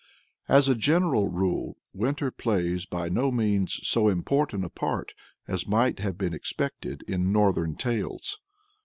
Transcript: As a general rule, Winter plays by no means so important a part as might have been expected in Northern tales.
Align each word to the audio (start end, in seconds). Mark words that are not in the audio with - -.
As 0.49 0.67
a 0.67 0.73
general 0.73 1.27
rule, 1.27 1.77
Winter 1.93 2.31
plays 2.31 2.87
by 2.87 3.07
no 3.07 3.29
means 3.29 3.79
so 3.87 4.09
important 4.09 4.65
a 4.65 4.69
part 4.69 5.13
as 5.47 5.67
might 5.67 5.99
have 5.99 6.17
been 6.17 6.33
expected 6.33 7.03
in 7.07 7.31
Northern 7.31 7.75
tales. 7.75 8.39